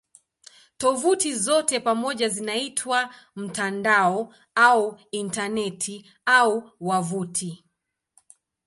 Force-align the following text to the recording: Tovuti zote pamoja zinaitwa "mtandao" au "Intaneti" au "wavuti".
Tovuti 0.77 1.35
zote 1.35 1.79
pamoja 1.79 2.29
zinaitwa 2.29 3.09
"mtandao" 3.35 4.33
au 4.55 4.99
"Intaneti" 5.11 6.11
au 6.25 6.71
"wavuti". 6.79 7.65